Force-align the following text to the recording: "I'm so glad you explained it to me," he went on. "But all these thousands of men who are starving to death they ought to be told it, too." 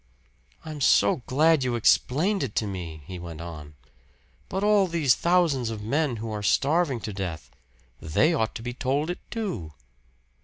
"I'm 0.65 0.81
so 0.81 1.17
glad 1.27 1.63
you 1.63 1.75
explained 1.75 2.41
it 2.41 2.55
to 2.55 2.65
me," 2.65 3.03
he 3.05 3.19
went 3.19 3.39
on. 3.39 3.75
"But 4.49 4.63
all 4.63 4.87
these 4.87 5.13
thousands 5.13 5.69
of 5.69 5.83
men 5.83 6.15
who 6.15 6.31
are 6.31 6.41
starving 6.41 6.99
to 7.01 7.13
death 7.13 7.51
they 8.01 8.33
ought 8.33 8.55
to 8.55 8.63
be 8.63 8.73
told 8.73 9.11
it, 9.11 9.19
too." 9.29 9.73